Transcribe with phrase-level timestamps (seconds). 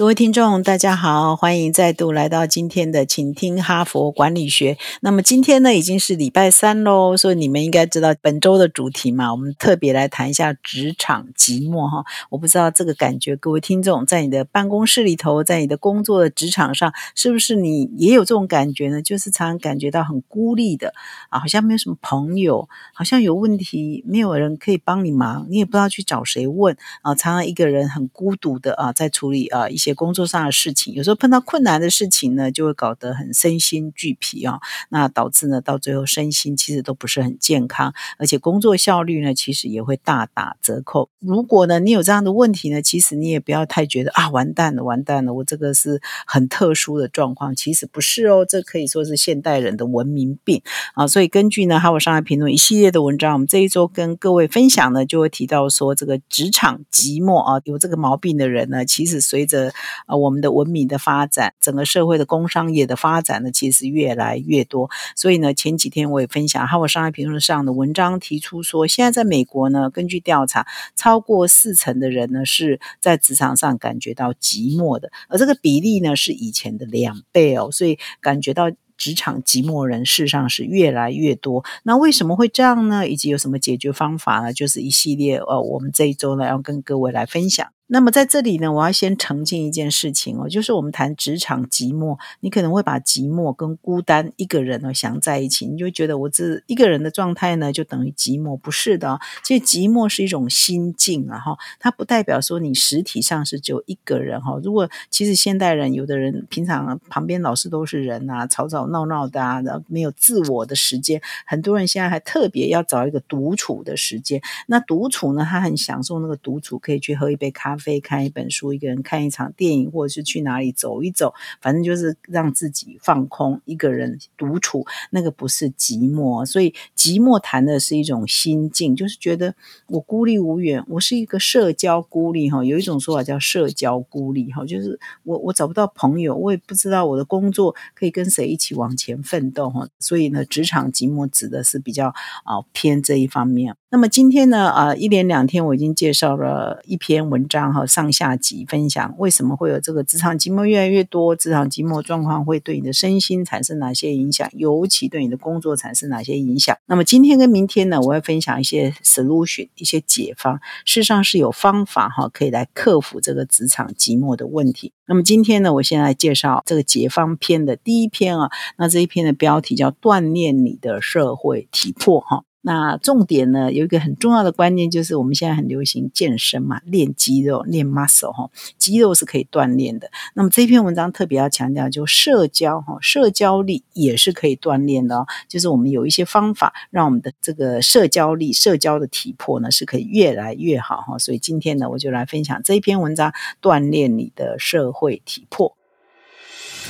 [0.00, 4.78] 各位听众，大家好，欢迎再度来到今天的，请听哈佛管理学。
[5.02, 9.30] 那么今天呢，已经是礼拜三喽，所以你们应该知道本周的主题嘛。
[9.30, 12.02] 我们特别来谈一下职场寂寞哈。
[12.30, 19.02] 我不知道这个感觉，各位听众在你的办公室里头，在你的工作的职场上，是不是你也有这种感觉呢？
[19.02, 20.94] 就是常常感觉到很孤立的
[21.28, 27.14] 啊，好像没有什么朋友，好像有问题没有人可以帮你忙，你也不知道去找谁问啊。
[27.14, 29.89] 常常一个人很孤独的啊，在处理啊一些。
[29.94, 34.58] 工作上的事情，有时候碰到困难的事情呢，就会搞得很身心俱疲啊。
[34.90, 41.08] 那导致呢，到最后身心其实都不是很健康，而且工作效率呢，其实也会大打折扣。
[41.18, 50.62] 如果呢，你有这样的问题呢，其实你也不要太觉得啊，完蛋了，完蛋了，我这个是很特殊的状况，其实不是哦，这可以说是现代人的文明病
[50.94, 51.06] 啊。
[51.06, 59.69] 所以根据呢，哈佛商业评论一系列的文章，我们这一周跟各位分享呢，就会提到说，这个职场寂寞啊，有这个毛病的人呢，其实随着
[60.06, 64.90] 啊，我们的文明的发展，整个社会的工商业的发展呢，其实越来越多。
[65.16, 70.66] 所以呢，前几天我也分享《哈佛商业评论》上的文章，提出说，现在在美国呢，根据调查，
[70.96, 77.70] 超过四成的人呢是在职场上感觉到寂寞的，而这个比例呢是以前的两倍哦。
[77.70, 81.64] 所以感觉到职场寂寞人事实上是越来越多。
[81.84, 83.08] 那为什么会这样呢？
[83.08, 84.52] 以及有什么解决方法呢？
[84.52, 87.66] 就是一系列呃，我们这一周呢要跟各位来分享。
[87.92, 99.18] 那么在这里呢，我要先澄清一件事情哦，就是我们谈职场寂寞，你可能会把寂寞跟孤单一个人呢想在一起，你就觉得我这一个人的状态呢就等于寂寞，不是的。
[99.42, 104.56] 其实寂寞是一种心境啊，哈，它不代表说你实体上是只有一个人哈。
[104.62, 114.40] 如果其实现代人有的人平常旁边老是都是人啊，吵吵闹闹的啊，然后没有自我的时间，很多人现在还特别要找一个独处的时间。
[114.68, 117.79] 那独处呢，他很享受那个独处，可以去喝一杯咖啡。
[117.80, 126.44] 非看一本书，一个人看一场电影，或者是去哪里走一走，反正就是让自己放空，一个人独处，那个不是寂寞。
[126.44, 129.54] 所以寂寞谈的是一种心境，就是觉得
[129.86, 132.62] 我孤立无援，我是一个社交孤立哈。
[132.62, 139.88] 有一种说法叫社交孤立哈，就是我我找不到朋友，我也不知道我的工作可以跟谁一起往前奋斗哈。
[139.98, 142.08] 所以呢，职场寂寞指的是比较
[142.44, 143.74] 啊偏这一方面。
[143.92, 147.69] 那么今天呢，啊一连两天我已经介绍了一篇文章。
[147.70, 156.76] 然后上下集分享为什么会有这个职场寂寞越来越多，职场寂寞状况会对你的身心产生哪些影响，尤其对你的工作产生哪些影响？
[156.86, 164.92] 那么今天跟明天呢，我会分享一些 solution，一些解方，事实上是有方法哈，可以来克服这个职场寂寞的问题。
[165.06, 172.42] 那么今天呢，我先来介绍这个解方篇的第一篇啊，那这一篇的标题叫锻炼你的社会体魄哈。
[172.62, 180.10] 那重点呢，有一个很重要的观念，就是我们现在很流行健身嘛，练肌肉、练 muscle 哈，肌肉是可以锻炼的。
[180.34, 185.26] 那么这篇文章特别要强调，就社交哈，社交力也是可以锻炼的哦。
[185.48, 191.18] 就是我们有一些方法，让我们的这个社交力、社交的体魄呢，是可以越来越好哈。
[191.18, 193.32] 所以今天呢，我就来分享这一篇文章，
[193.62, 195.74] 锻炼你的社会体魄。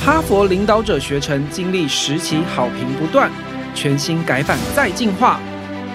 [0.00, 3.30] 哈佛领导者学程经历十期好评不断，
[3.72, 5.40] 全新改版再进化。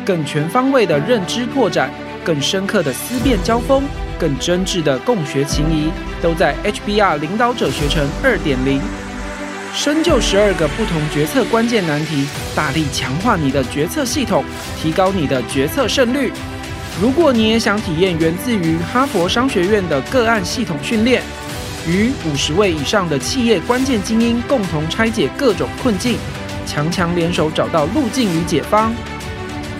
[0.06, 1.90] 更全方位的认知拓展，
[2.24, 3.84] 更深刻的思辨交锋，
[4.20, 5.90] 更真挚的共学情谊，
[6.22, 8.80] 都在 HBR 领导者学程二点零。
[9.74, 14.46] 深究十二个不同决策关键难题，大力强化你的决策系统，
[14.82, 16.32] 提高你的决策胜率。
[17.02, 21.22] 如果你也想体验源自于哈佛商学院的个案系统训练，
[21.86, 26.18] 与五十位以上的企业关键精英共同拆解各种困境，
[26.66, 28.96] 强强联手找到路径与解方。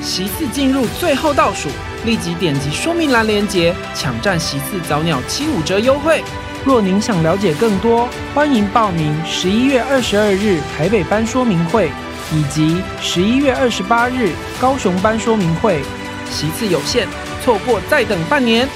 [0.06, 1.68] 席次进入最后倒数，
[2.06, 6.24] 立即点击说明栏链接，抢占席次早鸟七五折优惠。
[6.64, 11.90] 若您想了解更多，欢迎报名十一月二十二日台北班说明会，
[12.32, 14.32] 以及十一月二十八日
[14.62, 15.82] 高雄班说明会。
[16.30, 17.08] 席次有限，
[17.44, 18.70] 错过再等半年。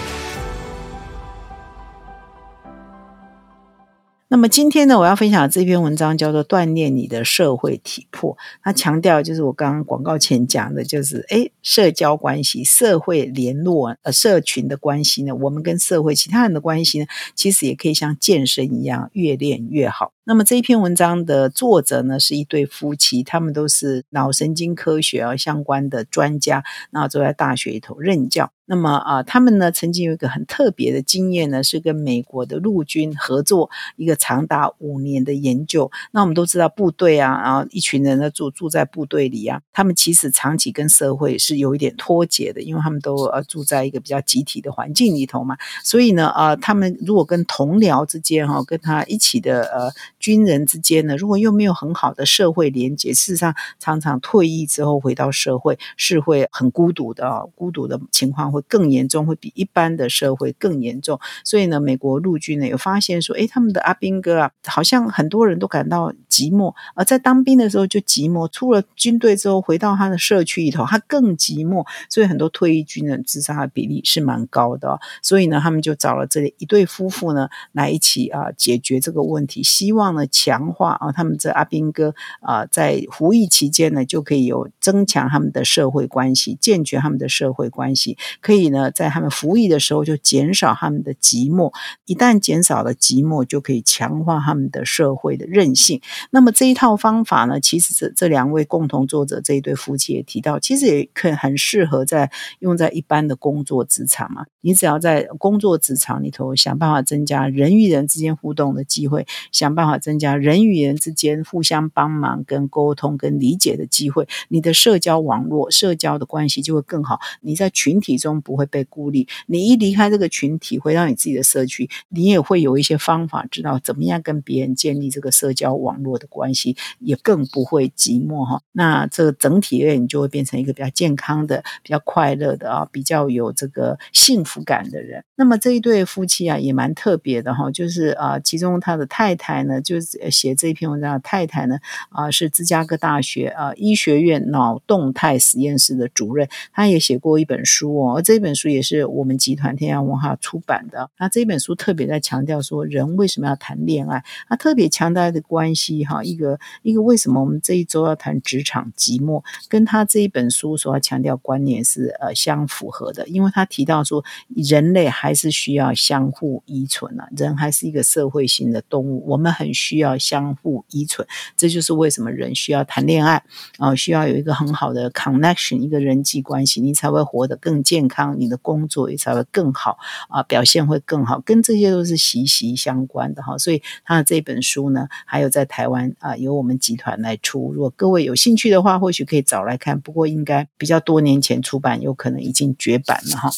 [4.31, 8.33] 那么今天呢，我要分享这篇文章叫做《锻炼你的社会体魄》。
[8.61, 20.13] 它强调就是我刚刚广告前讲的，就是诶社交关系、社会联络、呃，社群的关系呢，我们跟社会其他人的关系呢，其实也可以像健身一样，越练越好。
[20.29, 28.51] 那么这一篇文章的作者呢是一对夫妻，他们都是脑神经科学啊相关的专家，然后都在大学里头任教。
[28.71, 35.89] 那么啊，他们呢曾经有一个很特别的经验呢，是跟美国的陆军合作一个长达五年的研究。
[36.11, 45.57] 那我们都知道部队啊，然后一群人呢住住在部队里啊，他们其实长期跟社会是有一点脱节的，因为他们都呃住在一个比较集体的环境里头嘛。
[45.83, 58.60] 所以呢，啊，他们如果跟同僚之间哈，跟他一起的呃军人之间呢，如果又没有很好的社会连接，事实上常常退役之后回到社会是会很孤独的，孤独的情况会。
[58.69, 61.19] 更严重，会比一般的社会更严重。
[61.44, 71.83] 所以呢，美国陆军呢有发现说，诶，他们的阿兵哥啊，好像很多人都感到寂寞，而在当兵的时候就寂寞，出了军队之后回到他的社区里头，他更寂寞。
[72.10, 75.00] 所以很多退役军人自杀的比例是蛮高的。
[75.24, 88.17] 所以呢，他们就找了这里一对夫妇呢来一起啊解决这个问题，希望呢强化啊他们这阿兵哥啊在服役期间呢就可以有增强他们的社会关系，健全他们的社会关系。
[88.41, 91.73] 可以呢，在他们服役的时候就减少他们的寂寞，
[92.06, 96.01] 一旦减少了寂寞，就可以强化他们的社会的韧性。
[96.31, 104.45] 那么这一套方法呢，其实这这两位共同作者这一对夫妻也提到，其实也可很适合在用在一般的工作职场嘛。
[104.62, 117.19] 你只要在工作职场里头想办法增加人与人之间互动的机会，想办法增加人与人之间互相帮忙、跟沟通、跟理解的机会，你的社交网络、社交的关系就会更好。
[117.42, 118.40] 你在群体中。
[118.42, 119.28] 不会被孤立。
[119.48, 128.62] 你一离开这个群体，回到你自己的社区，你也会有一些方法，知道怎么样跟别人建立这个社交网络的关系，也更不会寂寞哈。
[128.72, 135.24] 那这个整体而言，你就会变成一个比较健康的、比较快乐的啊，比较有这个幸福感的人。
[135.36, 148.21] 那么这一对夫妻啊，也蛮特别的哈，就是啊，其中他的太太呢，就是写这一篇文章的太太呢，啊，是芝加哥大学啊医学院脑动态实验室的主任，他也写过一本书哦。
[148.21, 151.09] 这本书也是我们集团天涯文化出版的。
[151.18, 154.24] 那这本书特别在强调说，人为什么要谈恋爱？
[154.47, 163.27] 他特别强调的关系哈，一个一个为什么我们这一周要谈职场寂寞，跟他这一本书所要强调观念是呃相符合的。
[163.27, 164.24] 因为他提到说，
[164.56, 171.25] 人类还是需要相互依存啊，人还是一个社会性的动物，我们很需要相互依存。
[171.55, 173.41] 这就是为什么人需要谈恋爱
[173.77, 178.35] 啊，需要有一个很好的 connection，一个人际关系，你才会活得更健康。
[178.37, 179.97] 你的工作也才会更好
[180.27, 183.57] 啊，表现会更好，跟这些都是息息相关的哈。
[183.57, 187.71] 所以他的这本书呢，还有在台湾啊，由我们集团来出。
[187.73, 189.99] 如果各位有兴趣的话，或许可以找来看。
[190.01, 193.49] 不过应该比较多年前出版，有可能已经绝版了哈。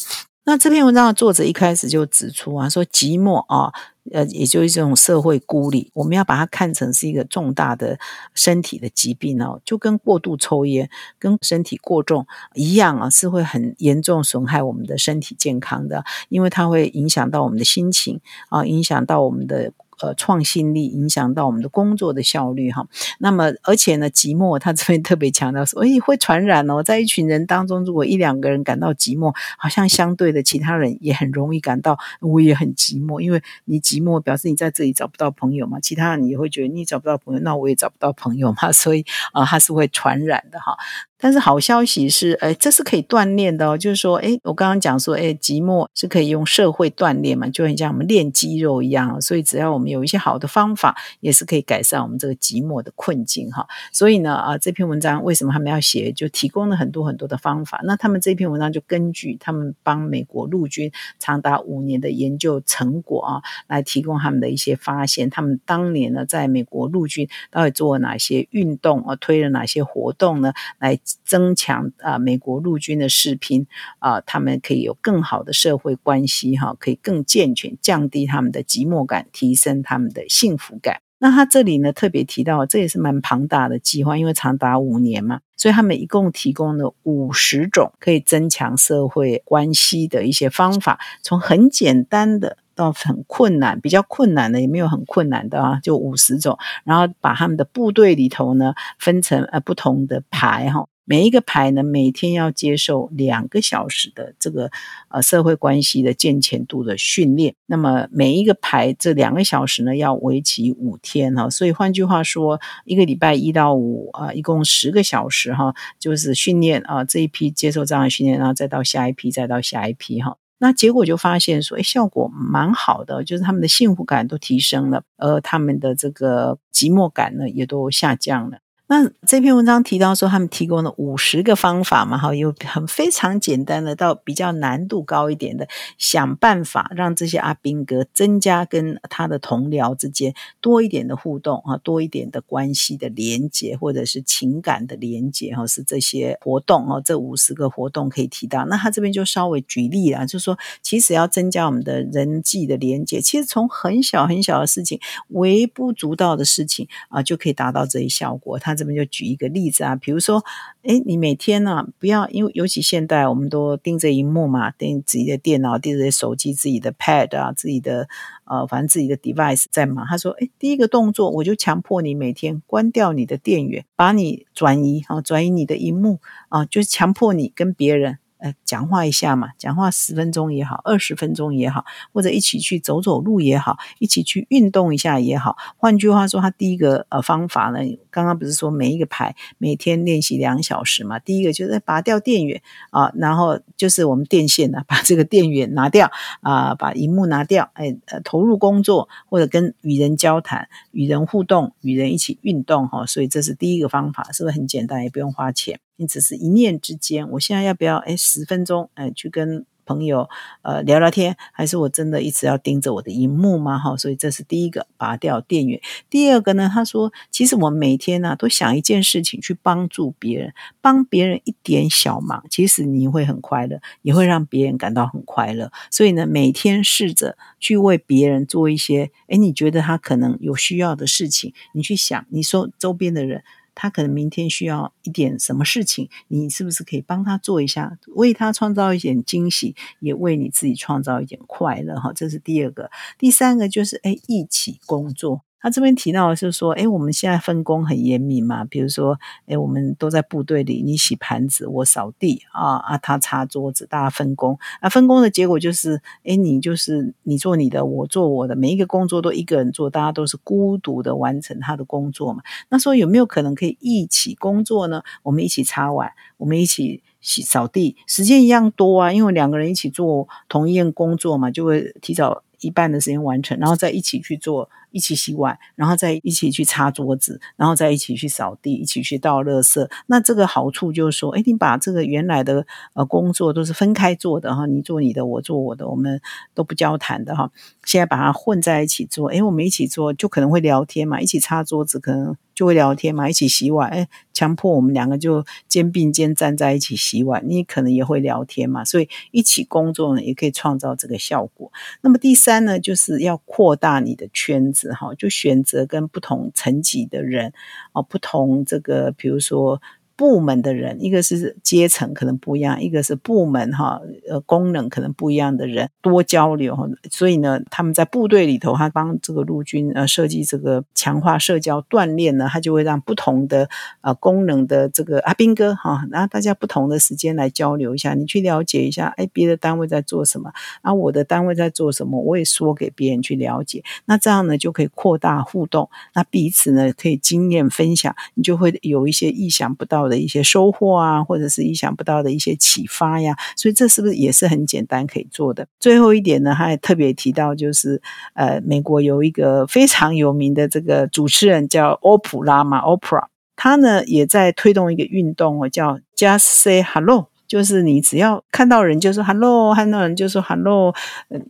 [0.44, 3.72] 那这篇文章的作者一开始就指出啊，说寂寞啊。
[4.12, 7.96] 呃，也就是这种社会孤立，我们要把它看成是一个重大的
[8.34, 10.90] 身体的疾病哦，就跟过度抽烟、
[11.20, 19.72] 跟身体过重一样啊，是会很严重损害我们的身体健康的，因为它会影响到我们的心情啊，影响到我们的。
[20.02, 22.88] 呃，创新力影响到我们的工作的效率哈。
[23.20, 26.82] 那么，而且呢，寂寞他这边特别强调说，哎，会传染哦。
[26.82, 40.76] 在一群人当中，如果一两个人感到寂寞，好像相对的其他人也很容易感到我也很寂寞，因为你寂寞表示你在这里找不到朋友嘛，其他人也会觉得你找不到朋友，那我也找不到朋友嘛，所以啊，它是会传染的哈。
[41.22, 43.78] 但是好消息是，哎，这是可以锻炼的哦。
[43.78, 49.20] 就是说，哎，我刚刚讲说，哎，寂寞是可以用社会锻炼嘛，就很像我们练肌肉一样。
[49.20, 53.64] 所以只要我们有一些好的方法，也是可以改善我们这个寂寞的困境哈。
[53.92, 57.80] 所以呢，啊，这篇文章为什么他们要写，就提供了很多很多的方法。
[57.84, 65.30] 那他们这篇文章就根据他们帮美国陆军长达五年的研究成果啊，来提供他们的一些发现。
[65.30, 70.52] 他们当年呢，在美国陆军到底做了哪些运动啊，推了哪些活动呢？
[70.80, 73.66] 来增强啊，美国陆军的士兵
[73.98, 81.00] 啊，他们可以有更好的社会关系哈，可以更健全，降低他们的寂寞感，提升他们的幸福感。
[81.18, 92.58] 那他这里呢特别提到，这也是蛮庞大的计划，因为长达五年嘛，所以他们一共提供了五十种可以增强社会关系的一些方法，从很简单的。
[92.74, 96.58] 到很困难，比较困难的也没有很困难的啊，就五十种。
[96.84, 104.70] 然后把他们的部队里头呢分成呃不同的排哈，每一个排呢每天要接受两个小时的这个
[105.08, 107.54] 呃社会关系的健全度的训练。
[107.66, 120.36] 那么每一个排这两个小时呢要为期五天哈，所以换句话说，一个礼拜一到五啊，一共十个小时哈，就是训练啊这一批接受这样的训练，然后再到下一批，再到下一批哈。
[120.58, 128.58] 那结果就发现说，哎，效果蛮好的，就是他们的幸福感都提升了，而他们的这个寂寞感呢也都下降了。
[128.88, 148.66] 那这篇文章提到说，他们提供了五十个方法嘛，哈，有很非常简单的到比较难度高一点的，想办法让这些阿兵哥增加跟他的同僚之间多一点的互动啊，多一点的关系的连接，或者是情感的连接哈，是这些活动哦，这五十个活动可以提到。
[148.66, 158.58] 那他这边就稍微举例了，就是说，其实要增加我们的人际的连接，其实从很小很小的事情，微不足道的事情啊，就可以达到这一效果。
[158.58, 158.71] 他。
[158.74, 160.44] 这边就举一个例子啊，比如说，
[160.82, 168.08] 哎，你每天呢不要，因为尤其现代我们都盯着荧幕嘛，盯自己的电脑、盯着手机、自己的 Pad 啊、自己的
[168.44, 170.06] 呃，反正自己的 device 在忙。
[170.06, 178.18] 他说，哎，第一个动作我就强迫你每天关掉你的电源，把你转移啊，转移你的荧幕啊，就是强迫你跟别人。
[178.42, 185.56] 呃，讲话一下嘛，讲话十分钟也好，二十分钟也好，或者一起去走走路也好，一起去运动一下也好。
[185.76, 187.78] 换句话说，他第一个呃方法呢，
[188.10, 191.20] 刚刚不是说每一个牌每天练习两小时嘛？
[191.20, 203.06] 第一个就是拔掉电源啊，然后就是我们电线呢， 把这个电源拿掉啊，把荧幕拿掉，哎，呃，投入工作或者跟与人交谈、与人互动、与人一起运动哈。
[203.06, 205.78] 所以这是第一个方法，是不是很简单，也不用花钱？
[206.02, 210.28] 你只是一念之间，我现在要不要哎十分钟哎去跟朋友
[210.62, 213.78] 呃聊聊天，还是我真的一直要盯着我的荧幕吗？
[213.78, 215.80] 哈，所以这是第一个，拔掉电源。
[216.10, 225.70] 第二个呢，他说，其实我每天呢都想一件事情去帮助别人，帮别人一点小忙，其实你会很快乐，也会让别人感到很快乐。
[225.88, 233.44] 所以呢，每天试着去为别人做一些，哎，你觉得他可能有需要的事情，你去想，你说周边的人。
[233.74, 241.98] 他可能明天需要一点什么事情，你是不是可以帮他做一下，为他创造一点惊喜，也为你自己创造一点快乐？
[242.00, 242.90] 哈，这是第二个。
[243.18, 245.42] 第三个就是，哎，一起工作。
[245.62, 262.42] 他这边提到的是说，哎，我们现在分工很严密嘛，比如说，哎，我们都在部队里，你洗盘子，我扫地啊啊，他擦桌子，大家分工啊，分工的结果就是，哎，你就是你做你的，我做我的，每一个工作都一个人做，大家都是孤独的完成他的工作嘛。
[262.68, 265.02] 那说有没有可能可以一起工作呢？
[265.22, 274.70] 我们一起擦碗，我们一起洗扫地，时间一样多啊，因为两个人一起做同一件工作嘛，就会提早一半的时间完成，然后再一起去做。
[274.94, 279.90] 一起洗碗，然后再一起去擦桌子，然后再一起去扫地，一起去倒垃圾。
[280.06, 286.20] 那这个好处就是说，哎，你把这个原来的呃工作都是分开做的哈，你做你的，我做我的，我们
[286.52, 287.50] 都不交谈的哈。
[287.86, 298.84] 现在把它混在一起做，哎，我们一起做就可能会聊天嘛，一起擦桌子可能就会聊天嘛，一起洗碗，哎，强迫我们两个就肩并肩站在一起洗碗，你可能也会聊天嘛。
[298.84, 301.72] 所以一起工作呢，也可以创造这个效果。
[302.02, 304.92] 那么第三呢，就是要扩大你的圈子。
[304.92, 307.52] 哈，就选择跟不同层级的人，
[307.90, 309.82] 啊，不同这个，比如说。
[310.22, 314.00] 部门的人，一个是阶层可能不一样，一个是部门哈，
[314.30, 316.78] 呃，功能可能不一样的人多交流，
[317.10, 323.68] 所以呢，他们在部队里头，他帮这个陆军呃设计这个强化社交锻炼呢，他就会让不同的
[324.02, 330.52] 呃功能的这个阿兵哥哈，那大家不同的时间来交流一下，你去了解一下，哎，别的单位在做什么，
[330.82, 340.11] 啊，我的单位在做什么，我也说给别人去了解，那这样呢就可以扩大互动，那彼此呢可以经验分享，你就会有一些意想不到的。
[340.12, 345.66] 的一些收获啊，或者是意想不到的一些启发呀，所以这是不是也是很简单可以做的？
[345.80, 348.02] 最后一点呢，他也特别提到，就是
[348.34, 357.31] 呃，美国有一个非常有名的这个主持人叫欧普拉嘛，Oprah，他呢也在推动一个运动哦，叫 Just Say Hello。
[357.52, 360.90] 就是你只要看到人就说 hello，看到人就说 hello，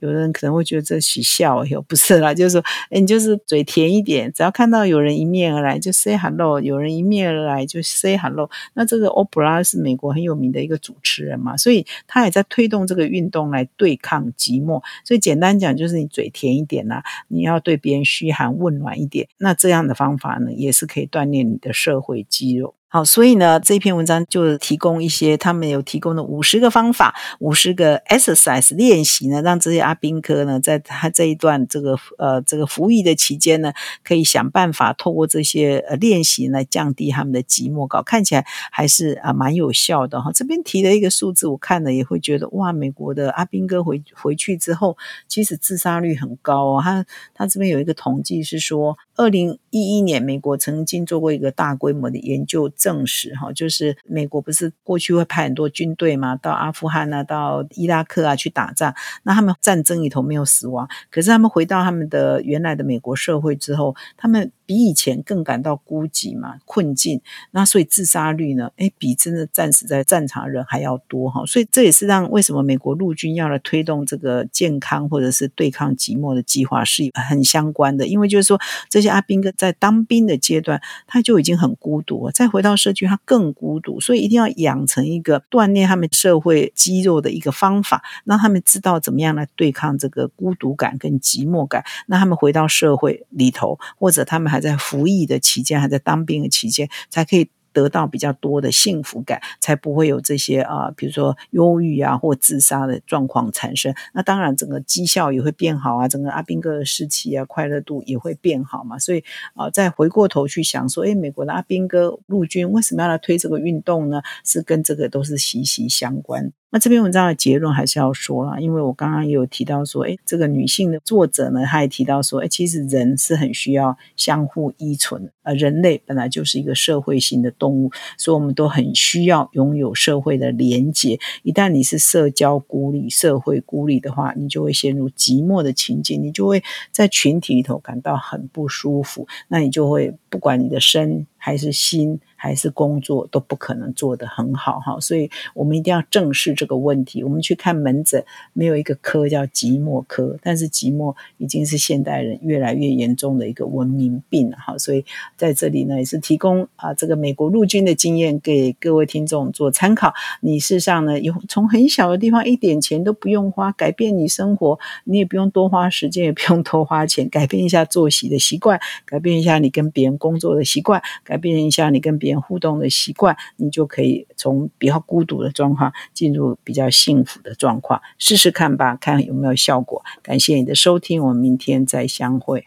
[0.00, 8.50] 有人可能会觉得这取笑，有不是啦，就是说，哎，你就是嘴甜一点，只要看到有人迎面而来就 say hello，有人迎面而来就 say hello。
[8.74, 14.82] 那这个 Oprah 是美国很有名的一个主持人嘛，所以他也在推动这个运动来对抗寂寞。
[15.04, 22.74] 所以简单讲就是你嘴甜一点啦，你要对别人嘘寒问暖一点，那这样的方法呢，也是可以锻炼你的社会肌肉。
[22.92, 33.72] 好，所以呢，这篇文章就提供一些他们有提供的五十个方法，五十个 exercise 练习呢，让这些阿宾科呢，在他这一段这个呃这个服役的期间呢，
[34.04, 40.30] 可以想办法透过这些呃练习来降低他们的寂寞感，看起来还是啊蛮有效的哈。
[40.30, 46.80] 这边提的一个数字，我看了也会觉得哇，美国的阿宾哥回回去之后，其实自杀率很高哦。
[46.84, 58.94] 他他这边有一个统计是说，二零一一年，美国曾经做过一个大规模的研究，证实哈，就是美国不是过去会派很多军队嘛，到阿富汗啊，到伊拉克啊去打仗。
[59.22, 67.20] 那他们战争里头没有死亡，可是他们回到他们的原来的美国社会之后，他们比以前更感到孤寂嘛，困境。
[67.52, 71.46] 那所以自杀率呢，哎，比真的战死在战场的人还要多哈。
[71.46, 79.12] 所以这也是让为什么美国陆军要来推动这个健康或者是对抗寂寞的计划是很相关的，因为就是说这些。
[79.12, 91.84] 阿兵哥在当兵的阶段，他就已经很孤独了，再回到社区，他更孤独，所以一定要养成一个锻炼他们社会肌肉的一个方法，让他们知道怎么样来对抗这个孤独感跟寂寞感。
[92.06, 97.50] 那他们回到社会里头，或者他们还在服役的期间，还在当兵的期间，才可以。
[97.74, 103.94] 得到比较多的幸福感，才不会有这些啊，比如说忧郁啊或自杀的状况产生。
[104.12, 108.98] 那当然，整个绩效也会变好啊，整个阿兵哥的士气啊、快乐度也会变好嘛。
[108.98, 114.20] 所以啊，再回过头去想说，哎，美国的阿兵哥陆军为什么要来推这个运动呢？
[114.44, 116.52] 是跟这个都是息息相关。
[116.74, 131.20] 那这篇文章的结论还是要说了，因为我刚刚也有提到说，哎，这个女性的作者呢，她也提到说，哎，其实人是很需要相互依存，呃，人类本来就是一个社会性的动物，所以我们都很需要拥有社会的连结。
[131.42, 142.18] 一旦你是社交孤立、社会孤立的话，你就会陷入寂寞的情境，你就会在群体里头感到很不舒服，那你就会不管你的身还是心。
[142.42, 147.22] 还是工作都不可能做得很好哈，所以我们一定要正视这个问题。
[147.22, 154.76] 我们去看门诊，没有一个科叫寂寞科，但是寂寞已经是现代人越来越严重的一个文明病了哈。
[154.76, 155.04] 所以
[155.36, 160.12] 在这里呢，也是提供啊这个美国陆军的经验给各位听众做参考。
[160.40, 172.31] 你事实上呢，有从很小的地方一点钱都不用花，改变你生活，你也不用多花时间，也不用多花钱，改变一下作息的习惯，改变一下你跟别人工作的习惯，改变一下你跟别人。
[172.40, 180.02] 互动的习惯，你就可以从比较孤独的状况进入比较幸福的状况，试试看吧，看有没有效果。
[180.22, 182.66] 感谢你的收听，我们明天再相会。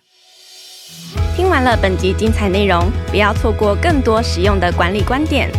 [1.35, 5.49] 听完了本集精彩内容，不要错过更多实用的管理观点。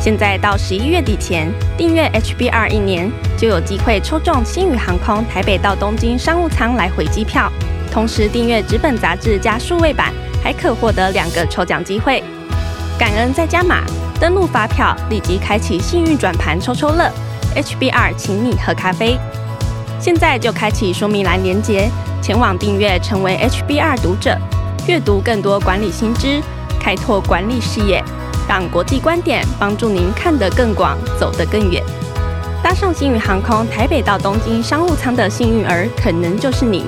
[0.00, 7.50] 现在到十一月底前订阅 HBR 一年，就有机会抽中新宇航空台北到东京商务舱来回机票，
[7.90, 10.12] 同时订阅纸本杂志加数位版，
[10.42, 12.22] 还可获得两个抽奖机会。
[12.96, 13.82] 感恩再加码，
[14.20, 17.10] 登录发票立即开启幸运转盘抽抽乐
[17.56, 19.18] ，HBR 请你喝咖啡。
[19.98, 21.90] 现在就开启说明栏连接，
[22.22, 24.38] 前往订阅成为 HBR 读者，
[24.86, 26.40] 阅读更多管理新知，
[26.78, 28.02] 开拓管理视野，
[28.48, 31.82] 让国际观点帮助您看得更广，走得更远。
[32.62, 36.84] 搭上星宇航空台北到东京商务舱的幸运儿，可能就是你。